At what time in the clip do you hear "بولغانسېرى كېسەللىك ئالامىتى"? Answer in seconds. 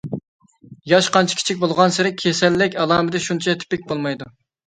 1.65-3.23